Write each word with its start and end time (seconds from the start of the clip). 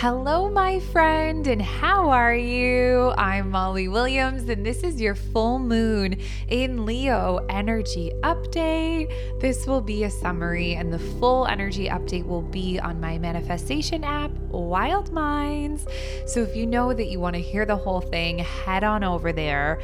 Hello, 0.00 0.50
my 0.50 0.78
friend, 0.78 1.46
and 1.46 1.62
how 1.62 2.10
are 2.10 2.34
you? 2.34 3.14
I'm 3.16 3.50
Molly 3.50 3.88
Williams, 3.88 4.46
and 4.50 4.64
this 4.64 4.82
is 4.82 5.00
your 5.00 5.14
full 5.14 5.58
moon 5.58 6.18
in 6.48 6.84
Leo 6.84 7.38
energy 7.48 8.12
update. 8.20 9.10
This 9.40 9.66
will 9.66 9.80
be 9.80 10.04
a 10.04 10.10
summary, 10.10 10.74
and 10.74 10.92
the 10.92 10.98
full 10.98 11.46
energy 11.46 11.88
update 11.88 12.26
will 12.26 12.42
be 12.42 12.78
on 12.78 13.00
my 13.00 13.16
manifestation 13.16 14.04
app, 14.04 14.30
Wild 14.50 15.12
Minds. 15.14 15.86
So 16.26 16.42
if 16.42 16.54
you 16.54 16.66
know 16.66 16.92
that 16.92 17.06
you 17.06 17.18
want 17.18 17.36
to 17.36 17.40
hear 17.40 17.64
the 17.64 17.78
whole 17.78 18.02
thing, 18.02 18.40
head 18.40 18.84
on 18.84 19.02
over 19.02 19.32
there 19.32 19.80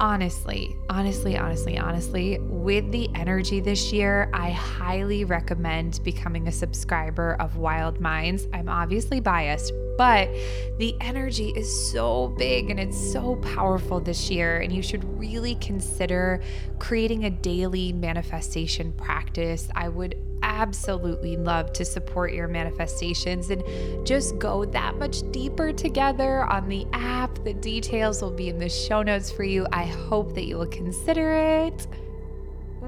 honestly, 0.00 0.76
honestly, 0.88 1.36
honestly, 1.36 1.78
honestly, 1.78 2.38
with 2.40 2.90
the 2.90 3.08
energy 3.14 3.60
this 3.60 3.92
year, 3.92 4.30
I 4.32 4.50
highly 4.50 5.24
recommend 5.24 6.00
becoming 6.02 6.48
a 6.48 6.52
subscriber 6.52 7.36
of 7.40 7.56
Wild 7.56 8.00
Minds. 8.00 8.48
I'm 8.52 8.68
obviously 8.68 9.20
biased, 9.20 9.72
but 9.98 10.28
the 10.78 10.96
energy 11.00 11.50
is 11.56 11.92
so 11.92 12.28
big 12.38 12.70
and 12.70 12.80
it's 12.80 13.12
so 13.12 13.36
powerful 13.36 14.00
this 14.00 14.30
year. 14.30 14.60
And 14.60 14.72
you 14.72 14.82
should 14.82 15.04
really 15.18 15.54
consider 15.56 16.42
creating 16.78 17.24
a 17.24 17.30
daily 17.30 17.92
manifestation 17.92 18.92
practice. 18.92 19.68
I 19.74 19.88
would 19.88 20.16
absolutely 20.52 21.36
love 21.36 21.72
to 21.72 21.84
support 21.84 22.32
your 22.32 22.46
manifestations 22.46 23.50
and 23.50 23.64
just 24.06 24.38
go 24.38 24.64
that 24.66 24.96
much 24.98 25.22
deeper 25.32 25.72
together 25.72 26.44
on 26.44 26.68
the 26.68 26.86
app. 26.92 27.42
The 27.42 27.54
details 27.54 28.20
will 28.22 28.30
be 28.30 28.48
in 28.48 28.58
the 28.58 28.68
show 28.68 29.02
notes 29.02 29.30
for 29.30 29.44
you. 29.44 29.66
I 29.72 29.84
hope 29.84 30.34
that 30.34 30.44
you 30.44 30.58
will 30.58 30.66
consider 30.66 31.32
it 31.34 31.86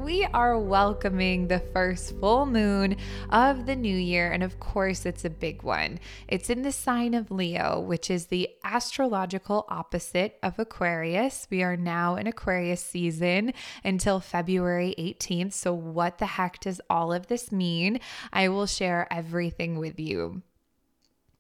we 0.05 0.23
are 0.35 0.59
welcoming 0.59 1.49
the 1.49 1.59
first 1.59 2.15
full 2.21 2.45
moon 2.45 2.95
of 3.31 3.65
the 3.65 3.75
new 3.75 3.97
year. 3.97 4.31
And 4.31 4.43
of 4.43 4.61
course, 4.61 5.07
it's 5.07 5.25
a 5.25 5.31
big 5.31 5.63
one. 5.63 5.99
It's 6.29 6.51
in 6.51 6.61
the 6.61 6.73
sign 6.73 7.15
of 7.15 7.31
Leo, 7.31 7.81
which 7.81 8.11
is 8.11 8.27
the 8.27 8.51
astrological 8.63 9.65
opposite 9.71 10.39
of 10.43 10.59
Aquarius. 10.59 11.47
We 11.49 11.63
are 11.63 11.79
now 11.79 12.17
in 12.17 12.27
Aquarius 12.27 12.85
season 12.85 13.55
until 13.83 14.21
February 14.21 14.95
18th. 14.99 15.55
So, 15.55 15.73
what 15.73 16.19
the 16.19 16.27
heck 16.27 16.61
does 16.61 16.83
all 16.91 17.11
of 17.11 17.29
this 17.29 17.51
mean? 17.51 17.99
I 18.31 18.49
will 18.49 18.67
share 18.67 19.09
everything 19.11 19.79
with 19.79 19.99
you. 19.99 20.43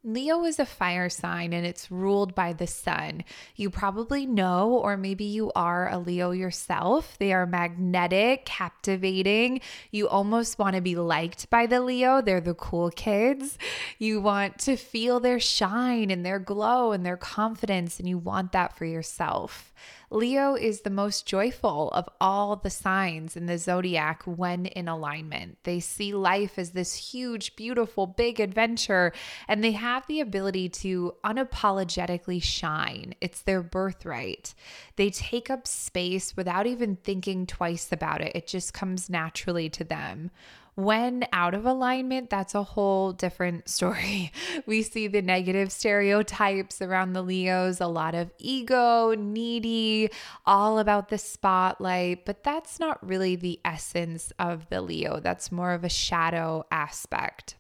Leo 0.07 0.45
is 0.45 0.59
a 0.59 0.67
fire 0.67 1.09
sign 1.09 1.55
and 1.55 1.65
it's 1.65 1.91
ruled 1.91 2.35
by 2.35 2.53
the 2.53 2.67
sun. 2.67 3.25
You 3.57 3.71
probably 3.71 4.27
know, 4.27 4.69
or 4.73 4.99
maybe 4.99 5.25
you 5.25 5.51
are 5.57 5.89
a 5.89 5.99
Leo 5.99 6.33
yourself. 6.33 7.17
They 7.19 7.33
are 7.33 7.47
magnetic, 7.47 8.45
captivating. 8.45 9.63
You 9.91 10.07
almost 10.07 10.59
want 10.59 10.77
to 10.77 10.83
be 10.83 10.95
liked 10.95 11.49
by 11.49 11.65
the 11.65 11.81
Leo. 11.81 12.21
They're 12.21 12.43
the 12.43 12.53
cool 12.53 12.91
kids. 12.91 13.57
You 13.99 14.21
want 14.21 14.59
to 14.61 14.77
feel 14.77 15.21
their 15.21 15.41
shine 15.41 16.11
and 16.11 16.25
their 16.25 16.39
glow 16.39 16.93
and 16.93 17.07
their 17.07 17.17
confidence, 17.17 17.99
and 17.99 18.07
you 18.07 18.19
want 18.19 18.53
that 18.53 18.77
for 18.77 18.85
yourself. 18.85 19.73
Leo 20.11 20.55
is 20.55 20.83
the 20.83 20.91
most 20.91 21.27
joyful 21.27 21.91
of 21.91 22.09
all 22.21 22.57
the 22.57 22.71
signs 22.71 23.37
in 23.37 23.47
the 23.47 23.59
zodiac 23.59 24.23
when 24.25 24.67
in 24.67 24.87
alignment. 24.87 25.59
They 25.65 25.81
see 25.81 26.15
life 26.15 26.59
as 26.59 26.71
this 26.71 26.95
huge, 26.95 27.57
beautiful, 27.57 28.07
big 28.07 28.39
adventure, 28.39 29.13
and 29.49 29.65
they 29.65 29.73
have 29.73 29.94
the 30.07 30.21
ability 30.21 30.69
to 30.69 31.15
unapologetically 31.25 32.43
shine. 32.43 33.15
It's 33.21 33.43
their 33.43 33.63
birthright. 33.63 34.55
They 34.97 35.11
take 35.11 35.51
up 35.51 35.67
space 35.67 36.37
without 36.37 36.67
even 36.67 36.97
thinking 36.97 37.47
twice 37.47 37.93
about 37.93 38.21
it, 38.21 38.33
it 38.35 38.47
just 38.47 38.75
comes 38.75 39.09
naturally 39.09 39.69
to 39.71 39.85
them. 39.85 40.31
When 40.77 41.25
out 41.33 41.55
of 41.55 41.67
alignment, 41.67 42.31
that's 42.31 42.55
a 42.55 42.65
whole 42.65 43.13
different 43.13 43.69
story. 43.69 44.33
We 44.67 44.83
see 44.83 45.07
the 45.07 45.23
negative 45.23 45.71
stereotypes 45.71 46.83
around 46.83 47.13
the 47.13 47.23
Leos, 47.23 47.81
a 47.81 47.87
lot 47.87 48.15
of 48.15 48.33
ego, 48.39 49.15
needy, 49.17 50.11
all 50.45 50.79
about 50.79 51.09
the 51.09 51.19
spotlight, 51.19 52.25
but 52.25 52.43
that's 52.43 52.81
not 52.81 53.07
really 53.07 53.37
the 53.37 53.61
essence 53.65 54.33
of 54.39 54.69
the 54.69 54.81
Leo. 54.81 55.21
That's 55.21 55.53
more 55.53 55.73
of 55.73 55.85
a 55.85 55.89
shadow 55.89 56.65
aspect 56.71 57.55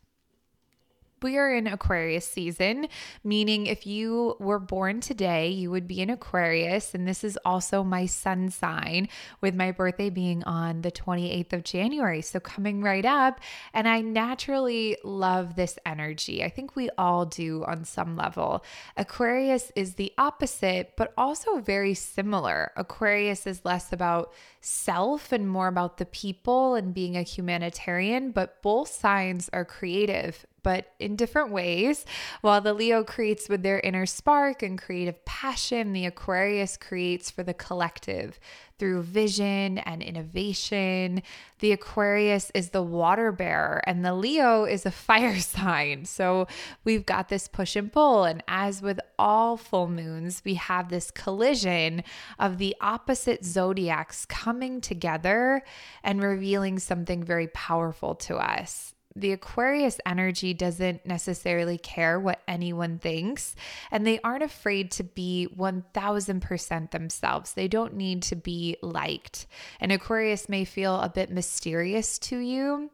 we 1.25 1.39
are 1.39 1.55
in 1.55 1.67
Aquarius 1.67 2.29
season, 2.29 2.87
meaning 3.25 3.67
if 3.67 3.87
you 3.87 4.37
were 4.39 4.59
born 4.59 5.01
today, 5.01 5.49
you 5.49 5.71
would 5.71 5.89
be 5.89 6.03
an 6.03 6.11
Aquarius. 6.11 6.95
And 6.95 7.09
this 7.09 7.25
is 7.25 7.39
also 7.47 7.83
my 7.83 8.05
sun 8.05 8.51
sign, 8.51 9.09
with 9.41 9.55
my 9.55 9.73
birthday 9.73 10.11
being 10.11 10.45
on 10.45 10.83
the 10.83 10.93
28th 10.93 11.55
of 11.55 11.65
January. 11.65 12.21
So 12.21 12.41
coming 12.41 12.83
right 12.83 13.07
up. 13.07 13.41
And 13.73 13.89
I 13.89 14.03
naturally 14.03 14.99
love 15.03 15.57
this 15.57 15.79
energy. 15.87 16.45
I 16.45 16.51
think 16.51 16.77
we 16.77 16.91
all 16.99 17.25
do 17.25 17.65
on 17.65 17.87
some 17.87 18.17
level. 18.17 18.62
Aquarius 18.99 19.73
is 19.75 19.95
the 19.95 20.12
opposite, 20.19 20.93
but 20.95 21.15
also 21.17 21.59
very 21.59 21.95
similar. 21.95 22.71
Aquarius 22.77 23.47
is 23.47 23.65
less 23.65 23.95
about 23.95 24.35
self 24.61 25.33
and 25.33 25.49
more 25.49 25.69
about 25.69 25.97
the 25.97 26.05
people 26.05 26.75
and 26.75 26.93
being 26.93 27.17
a 27.17 27.23
humanitarian, 27.23 28.31
but 28.31 28.61
both 28.61 28.89
signs 28.89 29.49
are 29.55 29.65
creative 29.65 30.45
but 30.64 30.92
in 30.98 31.14
different 31.14 31.52
ways. 31.52 32.04
While 32.41 32.60
the 32.60 32.75
Leo 32.75 33.04
creates 33.04 33.48
with 33.48 33.62
their 33.62 33.78
inner 33.78 34.06
spark 34.06 34.64
and 34.64 34.76
creative 34.76 35.25
passion, 35.25 35.92
the 35.92 36.06
Aquarius 36.06 36.76
creates 36.76 37.30
for 37.30 37.44
the 37.44 37.54
collective 37.54 38.41
through 38.78 39.02
vision 39.02 39.78
and 39.78 40.02
innovation. 40.02 41.22
The 41.60 41.72
Aquarius 41.72 42.50
is 42.54 42.70
the 42.70 42.82
water 42.82 43.30
bearer, 43.30 43.80
and 43.86 44.04
the 44.04 44.14
Leo 44.14 44.64
is 44.64 44.84
a 44.84 44.91
fire 45.04 45.38
sign. 45.38 46.04
So 46.06 46.48
we've 46.82 47.06
got 47.06 47.28
this 47.28 47.46
push 47.46 47.76
and 47.76 47.92
pull. 47.92 48.25
And 48.25 48.42
as 48.48 48.82
with 48.82 48.98
all 49.19 49.56
full 49.56 49.88
moons, 49.88 50.42
we 50.44 50.54
have 50.54 50.88
this 50.88 51.10
collision 51.10 52.02
of 52.38 52.58
the 52.58 52.75
opposite 52.81 53.44
zodiacs 53.44 54.26
coming 54.26 54.81
together 54.81 55.62
and 56.02 56.22
revealing 56.22 56.78
something 56.78 57.22
very 57.22 57.48
powerful 57.48 58.14
to 58.14 58.36
us 58.36 58.94
the 59.16 59.32
Aquarius 59.32 60.00
energy 60.04 60.54
doesn't 60.54 61.06
necessarily 61.06 61.78
care 61.78 62.19
what 62.19 62.42
anyone 62.48 62.98
thinks, 62.98 63.54
and 63.91 64.04
they 64.04 64.19
aren't 64.20 64.42
afraid 64.42 64.91
to 64.92 65.04
be 65.04 65.48
1000% 65.56 66.91
themselves. 66.91 67.52
They 67.52 67.69
don't 67.69 67.94
need 67.94 68.22
to 68.25 68.36
be 68.36 68.76
liked. 68.82 69.47
And 69.78 69.92
Aquarius 69.92 70.48
may 70.48 70.64
feel 70.64 71.00
a 71.00 71.08
bit 71.08 71.30
mysterious 71.30 72.19
to 72.20 72.38
you. 72.38 72.91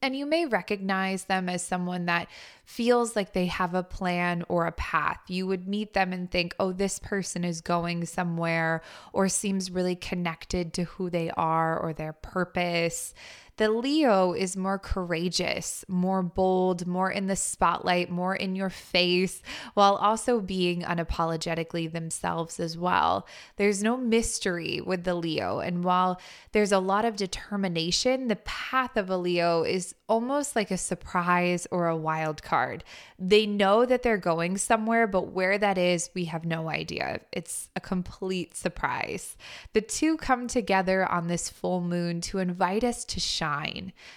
And 0.00 0.16
you 0.16 0.26
may 0.26 0.46
recognize 0.46 1.24
them 1.24 1.48
as 1.48 1.62
someone 1.62 2.06
that 2.06 2.26
feels 2.64 3.14
like 3.14 3.32
they 3.32 3.46
have 3.46 3.72
a 3.72 3.84
plan 3.84 4.42
or 4.48 4.66
a 4.66 4.72
path. 4.72 5.20
You 5.28 5.46
would 5.46 5.68
meet 5.68 5.94
them 5.94 6.12
and 6.12 6.28
think, 6.28 6.56
oh, 6.58 6.72
this 6.72 6.98
person 6.98 7.44
is 7.44 7.60
going 7.60 8.06
somewhere 8.06 8.82
or 9.12 9.28
seems 9.28 9.70
really 9.70 9.94
connected 9.94 10.72
to 10.74 10.84
who 10.84 11.08
they 11.08 11.30
are 11.30 11.78
or 11.78 11.92
their 11.92 12.12
purpose. 12.12 13.14
The 13.56 13.70
Leo 13.70 14.32
is 14.32 14.56
more 14.56 14.78
courageous, 14.78 15.84
more 15.86 16.22
bold, 16.22 16.86
more 16.86 17.10
in 17.10 17.26
the 17.26 17.36
spotlight, 17.36 18.10
more 18.10 18.34
in 18.34 18.56
your 18.56 18.70
face, 18.70 19.42
while 19.74 19.96
also 19.96 20.40
being 20.40 20.82
unapologetically 20.82 21.92
themselves 21.92 22.58
as 22.58 22.78
well. 22.78 23.26
There's 23.56 23.82
no 23.82 23.96
mystery 23.96 24.80
with 24.80 25.04
the 25.04 25.14
Leo. 25.14 25.58
And 25.60 25.84
while 25.84 26.20
there's 26.52 26.72
a 26.72 26.78
lot 26.78 27.04
of 27.04 27.16
determination, 27.16 28.28
the 28.28 28.36
path 28.36 28.96
of 28.96 29.10
a 29.10 29.16
Leo 29.16 29.62
is 29.62 29.94
almost 30.08 30.56
like 30.56 30.70
a 30.70 30.76
surprise 30.76 31.66
or 31.70 31.88
a 31.88 31.96
wild 31.96 32.42
card. 32.42 32.84
They 33.18 33.46
know 33.46 33.86
that 33.86 34.02
they're 34.02 34.18
going 34.18 34.58
somewhere, 34.58 35.06
but 35.06 35.32
where 35.32 35.56
that 35.58 35.78
is, 35.78 36.10
we 36.14 36.24
have 36.26 36.44
no 36.44 36.68
idea. 36.68 37.20
It's 37.32 37.70
a 37.76 37.80
complete 37.80 38.56
surprise. 38.56 39.36
The 39.72 39.80
two 39.80 40.16
come 40.16 40.48
together 40.48 41.06
on 41.10 41.28
this 41.28 41.48
full 41.48 41.80
moon 41.80 42.20
to 42.22 42.38
invite 42.38 42.84
us 42.84 43.04
to 43.06 43.20
shine, 43.20 43.41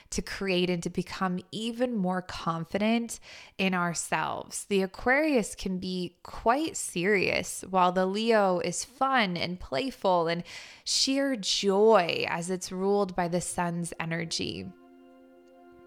to 0.09 0.21
create, 0.21 0.69
and 0.69 0.83
to 0.83 0.89
become 0.89 1.39
even 1.51 1.95
more 1.95 2.21
confident 2.21 3.19
in 3.57 3.73
ourselves. 3.73 4.65
The 4.65 4.81
Aquarius 4.81 5.55
can 5.55 5.79
be 5.79 6.15
quite 6.23 6.77
serious, 6.77 7.63
while 7.69 7.91
the 7.91 8.05
Leo 8.05 8.59
is 8.59 8.85
fun 8.85 9.37
and 9.37 9.59
playful 9.59 10.27
and 10.27 10.43
sheer 10.83 11.35
joy 11.35 12.25
as 12.29 12.49
it's 12.49 12.71
ruled 12.71 13.15
by 13.15 13.27
the 13.27 13.41
sun's 13.41 13.93
energy 13.99 14.67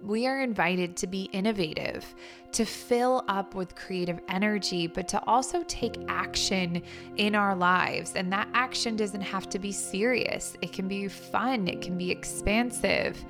we 0.02 0.26
are 0.26 0.40
invited 0.40 0.96
to 0.96 1.06
be 1.06 1.24
innovative, 1.32 2.14
to 2.52 2.64
fill 2.64 3.24
up 3.28 3.54
with 3.54 3.74
creative 3.74 4.20
energy, 4.28 4.86
but 4.86 5.08
to 5.08 5.22
also 5.26 5.62
take 5.64 5.98
action 6.08 6.82
in 7.16 7.34
our 7.34 7.54
lives. 7.54 8.14
And 8.14 8.32
that 8.32 8.48
action 8.54 8.96
doesn't 8.96 9.20
have 9.20 9.48
to 9.50 9.58
be 9.58 9.72
serious, 9.72 10.56
it 10.62 10.72
can 10.72 10.88
be 10.88 11.08
fun, 11.08 11.68
it 11.68 11.82
can 11.82 11.98
be 11.98 12.10
expansive. 12.10 13.24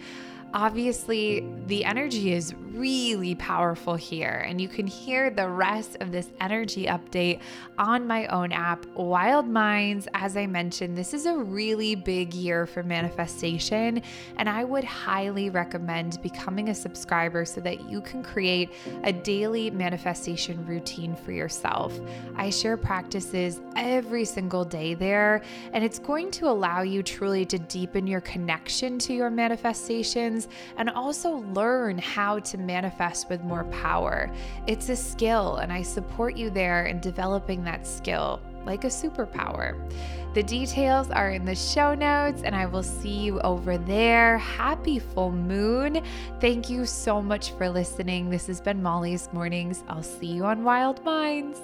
Obviously, 0.55 1.47
the 1.67 1.85
energy 1.85 2.33
is 2.33 2.55
really 2.75 3.35
powerful 3.35 3.95
here, 3.95 4.45
and 4.47 4.61
you 4.61 4.69
can 4.69 4.87
hear 4.87 5.31
the 5.31 5.49
rest 5.49 5.97
of 6.01 6.13
this 6.13 6.31
energy 6.41 6.87
update 6.87 7.41
on 7.79 8.07
my 8.07 8.27
own 8.27 8.53
app, 8.53 8.85
Wild 8.95 9.49
Minds. 9.49 10.09
As 10.15 10.37
I 10.37 10.47
mentioned, 10.47 10.97
this 10.97 11.15
is 11.15 11.27
a 11.27 11.37
really 11.37 11.95
big 11.95 12.35
year 12.35 12.67
for 12.67 12.83
manifestation, 12.83 14.03
and 14.37 14.49
I 14.49 14.65
would 14.65 14.85
highly 14.85 15.51
recommend 15.51 16.21
becoming 16.23 16.69
a 16.69 16.75
subscriber 16.75 17.45
so 17.45 17.61
that 17.61 17.89
you 17.89 18.01
can 18.01 18.23
create 18.23 18.71
a 19.05 19.13
daily 19.13 19.71
manifestation 19.71 20.65
routine 20.67 21.15
for 21.17 21.33
yourself. 21.33 21.99
I 22.37 22.51
share 22.51 22.77
practices 22.77 23.61
every 23.77 24.25
single 24.25 24.65
day 24.65 24.95
there, 24.95 25.43
and 25.73 25.85
it's 25.85 25.99
going 25.99 26.31
to 26.33 26.49
allow 26.49 26.83
you 26.83 27.03
truly 27.03 27.45
to 27.47 27.59
deepen 27.59 28.07
your 28.07 28.21
connection 28.21 28.99
to 29.01 29.13
your 29.13 29.31
manifestations 29.31 30.49
and 30.77 30.91
also 30.91 31.45
learn 31.55 31.99
how 31.99 32.39
manifest 32.59 33.29
with 33.29 33.43
more 33.43 33.65
power. 33.65 34.31
It's 34.67 34.89
a 34.89 34.97
skill, 34.97 35.57
and 35.57 35.73
I 35.73 35.83
support 35.83 36.37
you 36.37 36.51
there 36.51 36.87
in 36.87 37.01
developing 37.01 37.65
that 37.65 37.87
skill 37.87 38.41
like 38.65 38.85
a 38.85 38.89
superpower. 38.89 39.75
The 40.35 40.43
details 40.43 41.11
are 41.11 41.31
in 41.31 41.45
the 41.45 41.55
show 41.55 41.95
notes, 41.95 42.43
and 42.43 42.55
I 42.55 42.67
will 42.67 42.83
see 42.83 43.17
you 43.17 43.41
over 43.41 43.79
there. 43.79 44.39
Happy 44.39 44.99
full 44.99 45.33
moon. 45.33 46.03
Thank 46.41 46.69
you 46.69 46.85
so 46.85 47.23
much 47.23 47.53
for 47.53 47.69
listening. 47.69 48.29
This 48.29 48.47
has 48.47 48.61
been 48.61 48.83
Molly's 48.83 49.29
Mornings. 49.33 49.83
I'll 49.89 50.03
see 50.03 50.27
you 50.27 50.45
on 50.45 50.65
Wild 50.65 51.03
Minds. 51.05 51.59